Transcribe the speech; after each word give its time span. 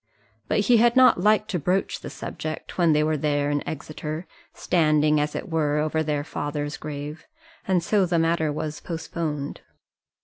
But 0.47 0.61
he 0.61 0.77
had 0.77 0.95
not 0.95 1.19
liked 1.21 1.47
to 1.51 1.59
broach 1.59 1.99
the 1.99 2.09
subject 2.09 2.75
when 2.79 2.91
they 2.91 3.03
were 3.03 3.17
there 3.17 3.51
in 3.51 3.61
Exeter, 3.69 4.25
standing, 4.51 5.19
as 5.19 5.35
it 5.35 5.47
were, 5.47 5.77
over 5.77 6.01
their 6.01 6.23
father's 6.23 6.75
grave, 6.75 7.27
and 7.67 7.83
so 7.83 8.07
the 8.07 8.17
matter 8.17 8.51
was 8.51 8.79
postponed. 8.79 9.61